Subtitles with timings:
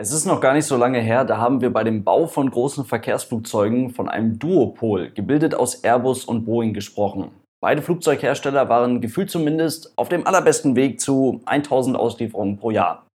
[0.00, 2.48] Es ist noch gar nicht so lange her, da haben wir bei dem Bau von
[2.48, 7.32] großen Verkehrsflugzeugen von einem Duopol, gebildet aus Airbus und Boeing, gesprochen.
[7.60, 13.08] Beide Flugzeughersteller waren gefühlt zumindest auf dem allerbesten Weg zu 1000 Auslieferungen pro Jahr.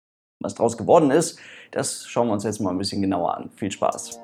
[0.42, 1.40] Was daraus geworden ist,
[1.70, 3.52] das schauen wir uns jetzt mal ein bisschen genauer an.
[3.56, 4.20] Viel Spaß!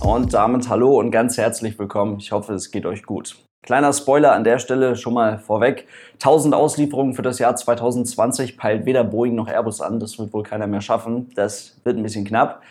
[0.00, 2.18] Und damit hallo und ganz herzlich willkommen.
[2.20, 3.36] Ich hoffe, es geht euch gut.
[3.70, 5.86] Kleiner Spoiler an der Stelle schon mal vorweg.
[6.14, 10.00] 1000 Auslieferungen für das Jahr 2020 peilt weder Boeing noch Airbus an.
[10.00, 11.30] Das wird wohl keiner mehr schaffen.
[11.36, 12.62] Das wird ein bisschen knapp.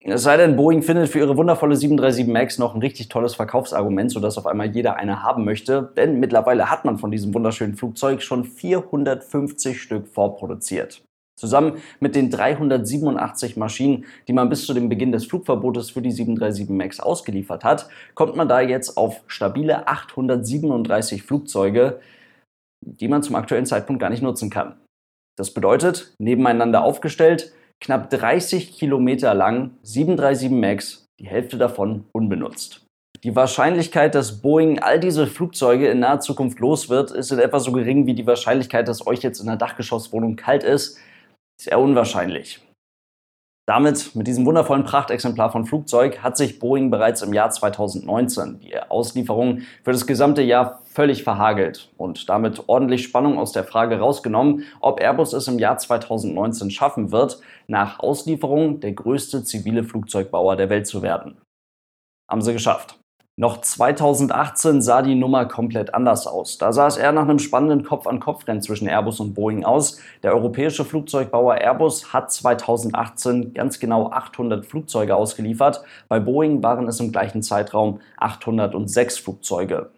[0.00, 4.10] Es sei denn, Boeing findet für ihre wundervolle 737 MAX noch ein richtig tolles Verkaufsargument,
[4.10, 5.92] sodass auf einmal jeder eine haben möchte.
[5.96, 11.04] Denn mittlerweile hat man von diesem wunderschönen Flugzeug schon 450 Stück vorproduziert.
[11.38, 16.10] Zusammen mit den 387 Maschinen, die man bis zu dem Beginn des Flugverbotes für die
[16.10, 22.00] 737 MAX ausgeliefert hat, kommt man da jetzt auf stabile 837 Flugzeuge,
[22.84, 24.76] die man zum aktuellen Zeitpunkt gar nicht nutzen kann.
[25.36, 32.84] Das bedeutet, nebeneinander aufgestellt, knapp 30 Kilometer lang 737 MAX, die Hälfte davon unbenutzt.
[33.24, 37.60] Die Wahrscheinlichkeit, dass Boeing all diese Flugzeuge in naher Zukunft los wird, ist in etwa
[37.60, 40.98] so gering wie die Wahrscheinlichkeit, dass euch jetzt in der Dachgeschosswohnung kalt ist,
[41.60, 42.60] sehr unwahrscheinlich.
[43.68, 48.76] Damit, mit diesem wundervollen Prachtexemplar von Flugzeug, hat sich Boeing bereits im Jahr 2019 die
[48.76, 54.64] Auslieferung für das gesamte Jahr völlig verhagelt und damit ordentlich Spannung aus der Frage rausgenommen,
[54.80, 60.68] ob Airbus es im Jahr 2019 schaffen wird, nach Auslieferung der größte zivile Flugzeugbauer der
[60.68, 61.40] Welt zu werden.
[62.28, 62.98] Haben sie geschafft.
[63.38, 66.58] Noch 2018 sah die Nummer komplett anders aus.
[66.58, 69.98] Da sah es eher nach einem spannenden Kopf-an-Kopf-Rennen zwischen Airbus und Boeing aus.
[70.22, 75.82] Der europäische Flugzeugbauer Airbus hat 2018 ganz genau 800 Flugzeuge ausgeliefert.
[76.08, 79.90] Bei Boeing waren es im gleichen Zeitraum 806 Flugzeuge.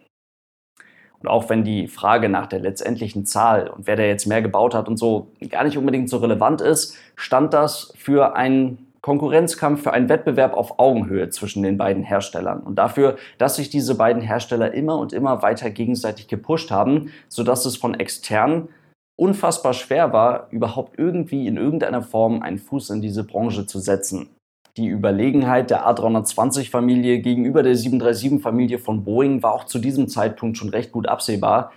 [1.19, 4.73] Und auch wenn die Frage nach der letztendlichen Zahl und wer da jetzt mehr gebaut
[4.73, 9.93] hat und so gar nicht unbedingt so relevant ist, stand das für einen Konkurrenzkampf für
[9.93, 14.73] einen Wettbewerb auf Augenhöhe zwischen den beiden Herstellern und dafür, dass sich diese beiden Hersteller
[14.73, 18.67] immer und immer weiter gegenseitig gepusht haben, sodass es von extern
[19.15, 24.29] unfassbar schwer war, überhaupt irgendwie in irgendeiner Form einen Fuß in diese Branche zu setzen.
[24.75, 30.69] Die Überlegenheit der A320-Familie gegenüber der 737-Familie von Boeing war auch zu diesem Zeitpunkt schon
[30.69, 31.71] recht gut absehbar,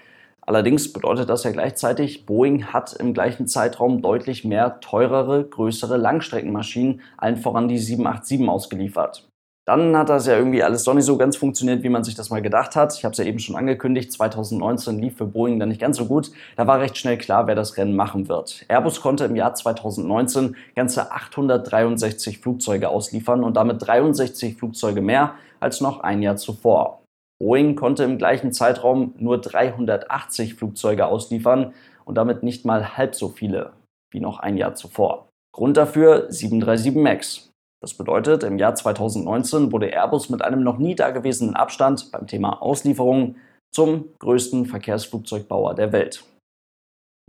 [0.48, 7.02] Allerdings bedeutet das ja gleichzeitig, Boeing hat im gleichen Zeitraum deutlich mehr teurere, größere Langstreckenmaschinen,
[7.18, 9.28] allen voran die 787 ausgeliefert.
[9.66, 12.30] Dann hat das ja irgendwie alles doch nicht so ganz funktioniert, wie man sich das
[12.30, 12.94] mal gedacht hat.
[12.94, 16.06] Ich habe es ja eben schon angekündigt, 2019 lief für Boeing dann nicht ganz so
[16.06, 16.30] gut.
[16.56, 18.64] Da war recht schnell klar, wer das Rennen machen wird.
[18.68, 25.82] Airbus konnte im Jahr 2019 ganze 863 Flugzeuge ausliefern und damit 63 Flugzeuge mehr als
[25.82, 27.02] noch ein Jahr zuvor.
[27.40, 31.72] Boeing konnte im gleichen Zeitraum nur 380 Flugzeuge ausliefern
[32.04, 33.72] und damit nicht mal halb so viele
[34.10, 35.28] wie noch ein Jahr zuvor.
[35.54, 37.50] Grund dafür 737 MAX.
[37.80, 42.60] Das bedeutet, im Jahr 2019 wurde Airbus mit einem noch nie dagewesenen Abstand beim Thema
[42.60, 43.36] Auslieferung
[43.72, 46.24] zum größten Verkehrsflugzeugbauer der Welt.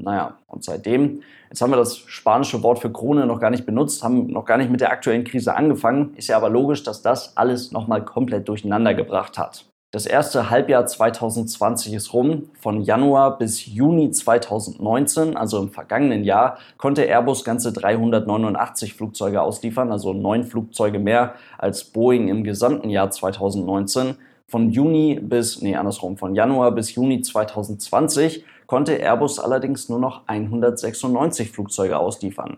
[0.02, 4.02] Naja, und seitdem, jetzt haben wir das spanische Wort für Krone noch gar nicht benutzt,
[4.02, 7.36] haben noch gar nicht mit der aktuellen Krise angefangen, ist ja aber logisch, dass das
[7.36, 9.69] alles nochmal komplett durcheinander gebracht hat.
[9.91, 12.51] Das erste Halbjahr 2020 ist rum.
[12.59, 19.91] Von Januar bis Juni 2019, also im vergangenen Jahr, konnte Airbus ganze 389 Flugzeuge ausliefern,
[19.91, 24.16] also neun Flugzeuge mehr als Boeing im gesamten Jahr 2019.
[24.47, 30.28] Von Juni bis, nee, andersrum, von Januar bis Juni 2020 konnte Airbus allerdings nur noch
[30.28, 32.57] 196 Flugzeuge ausliefern.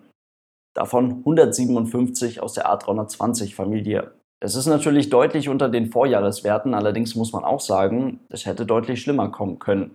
[0.73, 4.11] Davon 157 aus der A320-Familie.
[4.41, 9.01] Das ist natürlich deutlich unter den Vorjahreswerten, allerdings muss man auch sagen, es hätte deutlich
[9.01, 9.91] schlimmer kommen können.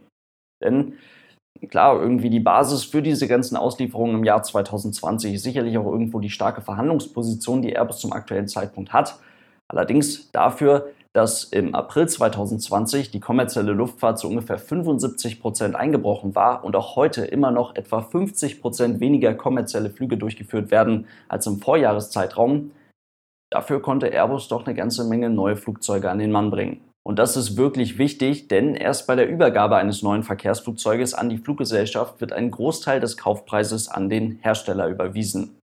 [0.63, 0.95] Denn
[1.69, 6.21] klar, irgendwie die Basis für diese ganzen Auslieferungen im Jahr 2020 ist sicherlich auch irgendwo
[6.21, 9.19] die starke Verhandlungsposition, die Airbus zum aktuellen Zeitpunkt hat.
[9.69, 16.63] Allerdings dafür, dass im April 2020 die kommerzielle Luftfahrt zu ungefähr 75 Prozent eingebrochen war
[16.63, 21.59] und auch heute immer noch etwa 50 Prozent weniger kommerzielle Flüge durchgeführt werden als im
[21.59, 22.71] Vorjahreszeitraum,
[23.57, 26.83] Dafür konnte Airbus doch eine ganze Menge neue Flugzeuge an den Mann bringen.
[27.03, 31.39] Und das ist wirklich wichtig, denn erst bei der Übergabe eines neuen Verkehrsflugzeuges an die
[31.39, 35.57] Fluggesellschaft wird ein Großteil des Kaufpreises an den Hersteller überwiesen.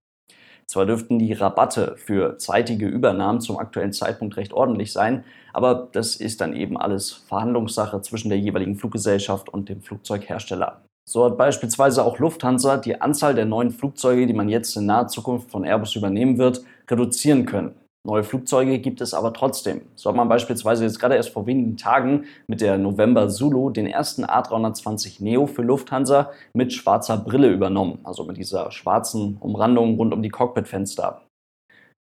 [0.66, 5.24] Zwar dürften die Rabatte für zeitige Übernahmen zum aktuellen Zeitpunkt recht ordentlich sein,
[5.54, 10.82] aber das ist dann eben alles Verhandlungssache zwischen der jeweiligen Fluggesellschaft und dem Flugzeughersteller.
[11.08, 15.10] So hat beispielsweise auch Lufthansa die Anzahl der neuen Flugzeuge, die man jetzt in naher
[15.10, 17.76] Zukunft von Airbus übernehmen wird, reduzieren können.
[18.06, 19.84] Neue Flugzeuge gibt es aber trotzdem.
[19.96, 23.88] So hat man beispielsweise jetzt gerade erst vor wenigen Tagen mit der November Zulu den
[23.88, 30.14] ersten A320 Neo für Lufthansa mit schwarzer Brille übernommen, also mit dieser schwarzen Umrandung rund
[30.14, 31.22] um die Cockpitfenster.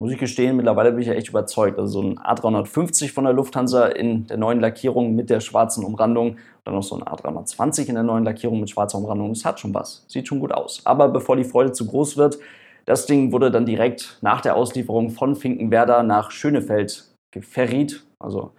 [0.03, 1.77] Muss ich gestehen, mittlerweile bin ich ja echt überzeugt.
[1.77, 6.37] Also so ein A350 von der Lufthansa in der neuen Lackierung mit der schwarzen Umrandung,
[6.65, 9.75] dann noch so ein A320 in der neuen Lackierung mit schwarzer Umrandung, das hat schon
[9.75, 10.05] was.
[10.07, 10.83] Sieht schon gut aus.
[10.85, 12.39] Aber bevor die Freude zu groß wird,
[12.91, 18.51] das Ding wurde dann direkt nach der Auslieferung von Finkenwerder nach Schönefeld geferried, also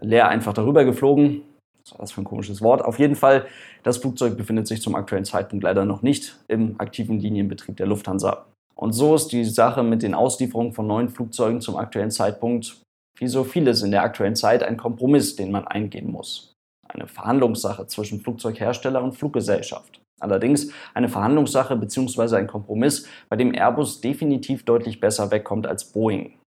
[0.00, 1.42] leer einfach darüber geflogen.
[1.82, 2.84] Was war das für ein komisches Wort?
[2.84, 3.46] Auf jeden Fall,
[3.82, 8.46] das Flugzeug befindet sich zum aktuellen Zeitpunkt leider noch nicht im aktiven Linienbetrieb der Lufthansa.
[8.76, 12.80] Und so ist die Sache mit den Auslieferungen von neuen Flugzeugen zum aktuellen Zeitpunkt,
[13.18, 16.52] wie so vieles in der aktuellen Zeit, ein Kompromiss, den man eingehen muss.
[16.86, 20.00] Eine Verhandlungssache zwischen Flugzeughersteller und Fluggesellschaft.
[20.20, 22.36] Allerdings eine Verhandlungssache bzw.
[22.36, 26.38] ein Kompromiss, bei dem Airbus definitiv deutlich besser wegkommt als Boeing.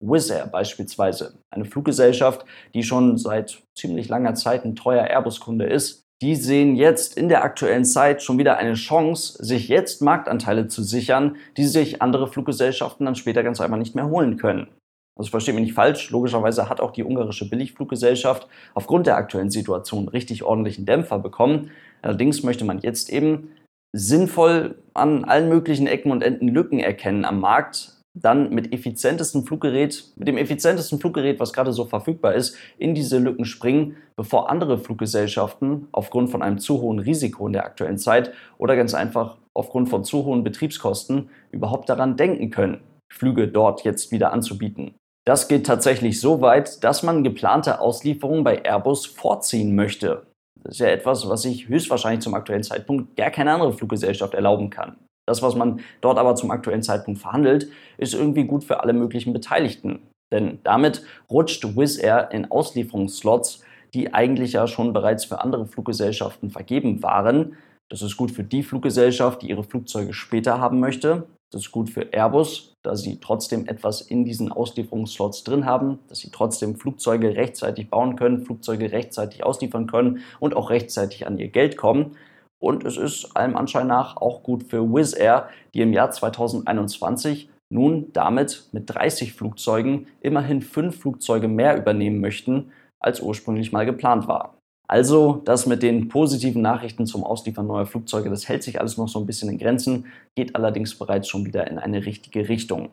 [0.00, 2.44] Wizz Air beispielsweise, eine Fluggesellschaft,
[2.74, 7.44] die schon seit ziemlich langer Zeit ein treuer Airbus-Kunde ist, die sehen jetzt in der
[7.44, 13.04] aktuellen Zeit schon wieder eine Chance, sich jetzt Marktanteile zu sichern, die sich andere Fluggesellschaften
[13.04, 14.68] dann später ganz einfach nicht mehr holen können.
[15.18, 20.08] Also versteht mich nicht falsch, logischerweise hat auch die ungarische Billigfluggesellschaft aufgrund der aktuellen Situation
[20.08, 21.70] richtig ordentlichen Dämpfer bekommen.
[22.02, 23.50] Allerdings möchte man jetzt eben
[23.92, 30.04] sinnvoll an allen möglichen Ecken und Enden Lücken erkennen am Markt, dann mit effizientesten Fluggerät,
[30.16, 34.78] mit dem effizientesten Fluggerät, was gerade so verfügbar ist, in diese Lücken springen, bevor andere
[34.78, 39.88] Fluggesellschaften aufgrund von einem zu hohen Risiko in der aktuellen Zeit oder ganz einfach aufgrund
[39.88, 42.80] von zu hohen Betriebskosten überhaupt daran denken können,
[43.12, 44.94] Flüge dort jetzt wieder anzubieten.
[45.26, 50.26] Das geht tatsächlich so weit, dass man geplante Auslieferungen bei Airbus vorziehen möchte.
[50.62, 54.70] Das ist ja etwas, was sich höchstwahrscheinlich zum aktuellen Zeitpunkt gar keine andere Fluggesellschaft erlauben
[54.70, 54.96] kann.
[55.28, 57.68] Das, was man dort aber zum aktuellen Zeitpunkt verhandelt,
[57.98, 60.00] ist irgendwie gut für alle möglichen Beteiligten.
[60.32, 63.64] Denn damit rutscht Wizz Air in Auslieferungsslots,
[63.94, 67.56] die eigentlich ja schon bereits für andere Fluggesellschaften vergeben waren.
[67.88, 71.26] Das ist gut für die Fluggesellschaft, die ihre Flugzeuge später haben möchte.
[71.56, 76.18] Das ist gut für Airbus, da sie trotzdem etwas in diesen Auslieferungsslots drin haben, dass
[76.18, 81.48] sie trotzdem Flugzeuge rechtzeitig bauen können, Flugzeuge rechtzeitig ausliefern können und auch rechtzeitig an ihr
[81.48, 82.18] Geld kommen.
[82.58, 87.48] Und es ist allem Anschein nach auch gut für Wizz Air, die im Jahr 2021
[87.70, 92.70] nun damit mit 30 Flugzeugen immerhin fünf Flugzeuge mehr übernehmen möchten,
[93.00, 94.55] als ursprünglich mal geplant war.
[94.88, 99.08] Also, das mit den positiven Nachrichten zum Ausliefern neuer Flugzeuge, das hält sich alles noch
[99.08, 100.06] so ein bisschen in Grenzen,
[100.36, 102.90] geht allerdings bereits schon wieder in eine richtige Richtung.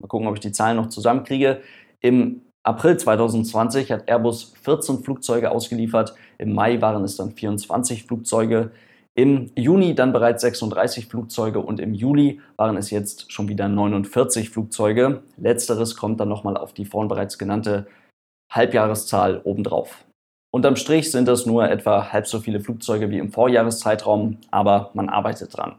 [0.00, 1.60] Mal gucken, ob ich die Zahlen noch zusammenkriege.
[2.00, 8.72] Im April 2020 hat Airbus 14 Flugzeuge ausgeliefert, im Mai waren es dann 24 Flugzeuge,
[9.14, 14.50] im Juni dann bereits 36 Flugzeuge und im Juli waren es jetzt schon wieder 49
[14.50, 15.22] Flugzeuge.
[15.38, 17.86] Letzteres kommt dann nochmal auf die vorhin bereits genannte
[18.52, 20.05] Halbjahreszahl obendrauf.
[20.56, 25.10] Unterm Strich sind es nur etwa halb so viele Flugzeuge wie im Vorjahreszeitraum, aber man
[25.10, 25.76] arbeitet dran.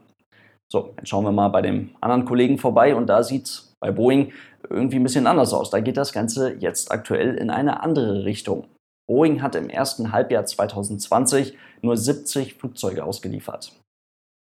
[0.72, 3.90] So, jetzt schauen wir mal bei dem anderen Kollegen vorbei und da sieht es bei
[3.90, 4.32] Boeing
[4.70, 5.70] irgendwie ein bisschen anders aus.
[5.70, 8.68] Da geht das Ganze jetzt aktuell in eine andere Richtung.
[9.08, 13.72] Boeing hat im ersten Halbjahr 2020 nur 70 Flugzeuge ausgeliefert.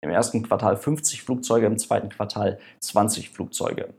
[0.04, 3.94] Im ersten Quartal 50 Flugzeuge, im zweiten Quartal 20 Flugzeuge.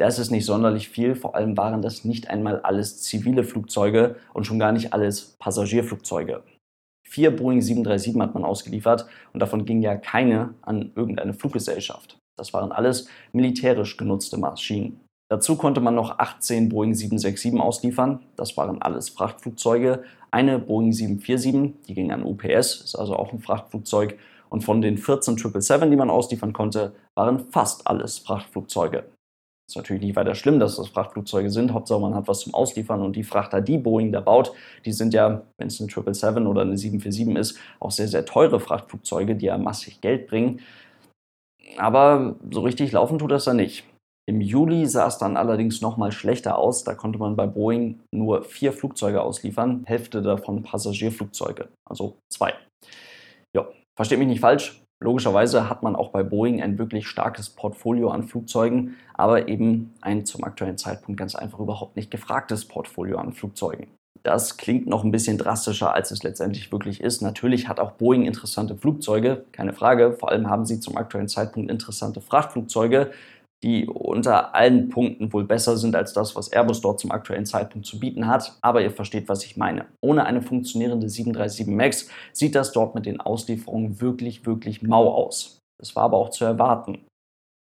[0.00, 4.46] Das ist nicht sonderlich viel, vor allem waren das nicht einmal alles zivile Flugzeuge und
[4.46, 6.42] schon gar nicht alles Passagierflugzeuge.
[7.06, 9.04] Vier Boeing 737 hat man ausgeliefert
[9.34, 12.16] und davon ging ja keine an irgendeine Fluggesellschaft.
[12.38, 15.00] Das waren alles militärisch genutzte Maschinen.
[15.30, 18.20] Dazu konnte man noch 18 Boeing 767 ausliefern.
[18.36, 20.04] Das waren alles Frachtflugzeuge.
[20.30, 24.18] Eine Boeing 747, die ging an UPS, ist also auch ein Frachtflugzeug.
[24.48, 29.04] Und von den 14 777, die man ausliefern konnte, waren fast alles Frachtflugzeuge.
[29.70, 31.72] Ist natürlich nicht weiter schlimm, dass das Frachtflugzeuge sind.
[31.72, 34.52] Hauptsache, man hat was zum Ausliefern und die Frachter, die Boeing da baut,
[34.84, 38.58] die sind ja, wenn es eine 777 oder eine 747 ist, auch sehr, sehr teure
[38.58, 40.58] Frachtflugzeuge, die ja massig Geld bringen.
[41.76, 43.84] Aber so richtig laufen tut das da nicht.
[44.28, 46.82] Im Juli sah es dann allerdings nochmal schlechter aus.
[46.82, 52.54] Da konnte man bei Boeing nur vier Flugzeuge ausliefern, Hälfte davon Passagierflugzeuge, also zwei.
[53.54, 54.82] Ja, versteht mich nicht falsch.
[55.02, 60.26] Logischerweise hat man auch bei Boeing ein wirklich starkes Portfolio an Flugzeugen, aber eben ein
[60.26, 63.88] zum aktuellen Zeitpunkt ganz einfach überhaupt nicht gefragtes Portfolio an Flugzeugen.
[64.22, 67.22] Das klingt noch ein bisschen drastischer, als es letztendlich wirklich ist.
[67.22, 70.12] Natürlich hat auch Boeing interessante Flugzeuge, keine Frage.
[70.12, 73.10] Vor allem haben sie zum aktuellen Zeitpunkt interessante Frachtflugzeuge
[73.62, 77.86] die unter allen Punkten wohl besser sind als das, was Airbus dort zum aktuellen Zeitpunkt
[77.86, 78.56] zu bieten hat.
[78.62, 79.86] Aber ihr versteht, was ich meine.
[80.00, 85.58] Ohne eine funktionierende 737 MAX sieht das dort mit den Auslieferungen wirklich, wirklich mau aus.
[85.78, 87.04] Das war aber auch zu erwarten.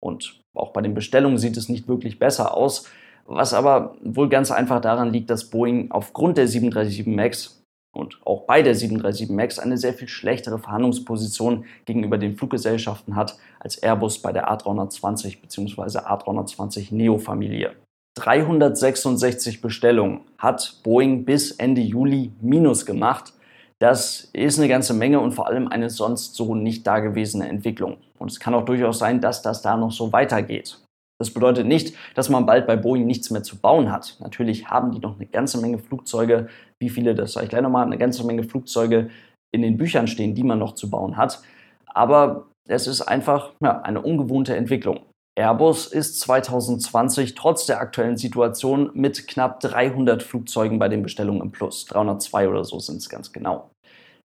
[0.04, 2.90] Und auch bei den Bestellungen sieht es nicht wirklich besser aus,
[3.28, 7.64] Was aber wohl ganz einfach daran liegt, dass Boeing aufgrund der 737 MAX
[7.96, 13.38] und auch bei der 737 MAX eine sehr viel schlechtere Verhandlungsposition gegenüber den Fluggesellschaften hat
[13.60, 16.00] als Airbus bei der A320 bzw.
[16.00, 17.76] A320 Neo-Familie.
[18.18, 23.34] 366 Bestellungen hat Boeing bis Ende Juli minus gemacht.
[23.80, 27.98] Das ist eine ganze Menge und vor allem eine sonst so nicht dagewesene Entwicklung.
[28.18, 30.78] Und es kann auch durchaus sein, dass das da noch so weitergeht.
[31.20, 34.18] Das bedeutet nicht, dass man bald bei Boeing nichts mehr zu bauen hat.
[34.20, 36.48] Natürlich haben die noch eine ganze Menge Flugzeuge,
[36.82, 39.10] wie viele, das sage ich gleich nochmal, eine ganze Menge Flugzeuge
[39.54, 41.42] in den Büchern stehen, die man noch zu bauen hat.
[41.86, 45.02] Aber es ist einfach ja, eine ungewohnte Entwicklung.
[45.38, 51.52] Airbus ist 2020 trotz der aktuellen Situation mit knapp 300 Flugzeugen bei den Bestellungen im
[51.52, 51.86] Plus.
[51.86, 53.70] 302 oder so sind es ganz genau.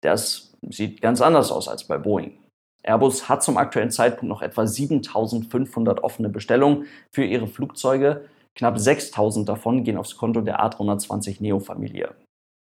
[0.02, 2.38] Das sieht ganz anders aus als bei Boeing.
[2.84, 8.26] Airbus hat zum aktuellen Zeitpunkt noch etwa 7500 offene Bestellungen für ihre Flugzeuge.
[8.56, 12.14] Knapp 6000 davon gehen aufs Konto der A320 Neo-Familie.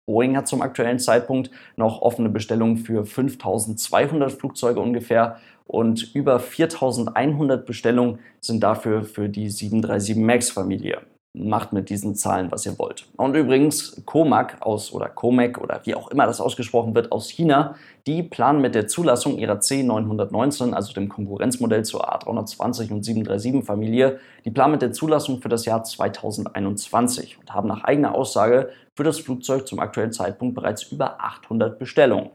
[0.07, 7.65] Boeing hat zum aktuellen Zeitpunkt noch offene Bestellungen für 5200 Flugzeuge ungefähr und über 4100
[7.65, 11.01] Bestellungen sind dafür für die 737 MAX-Familie
[11.37, 13.07] macht mit diesen Zahlen, was ihr wollt.
[13.17, 17.75] Und übrigens, Comac aus oder Comac oder wie auch immer das ausgesprochen wird aus China,
[18.05, 24.19] die planen mit der Zulassung ihrer C919, also dem Konkurrenzmodell zur A320 und 737 Familie,
[24.45, 29.03] die planen mit der Zulassung für das Jahr 2021 und haben nach eigener Aussage für
[29.03, 32.31] das Flugzeug zum aktuellen Zeitpunkt bereits über 800 Bestellungen.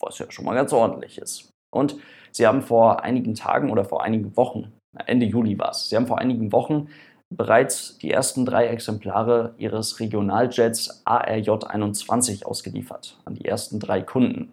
[0.00, 1.50] Was ja schon mal ganz ordentlich ist.
[1.72, 1.96] Und
[2.32, 4.72] sie haben vor einigen Tagen oder vor einigen Wochen,
[5.06, 6.88] Ende Juli war es, sie haben vor einigen Wochen
[7.36, 14.52] bereits die ersten drei Exemplare ihres Regionaljets ARJ21 ausgeliefert an die ersten drei Kunden.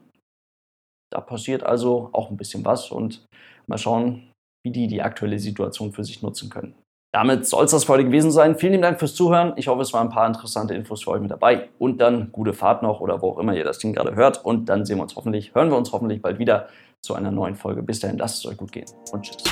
[1.11, 3.25] Da passiert also auch ein bisschen was und
[3.67, 4.31] mal schauen,
[4.63, 6.75] wie die die aktuelle Situation für sich nutzen können.
[7.11, 8.55] Damit soll es das für heute gewesen sein.
[8.55, 9.53] Vielen lieben Dank fürs Zuhören.
[9.55, 11.69] Ich hoffe, es waren ein paar interessante Infos für euch mit dabei.
[11.79, 14.45] Und dann gute Fahrt noch oder wo auch immer ihr das Ding gerade hört.
[14.45, 16.67] Und dann sehen wir uns hoffentlich, hören wir uns hoffentlich bald wieder
[17.01, 17.81] zu einer neuen Folge.
[17.81, 19.43] Bis dahin, lasst es euch gut gehen und tschüss.